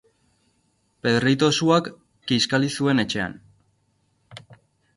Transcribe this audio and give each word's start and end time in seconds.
Pedrito 1.07 1.49
suak 1.59 1.91
kiskali 2.31 2.73
zuen, 2.79 3.05
etxean. 3.07 3.39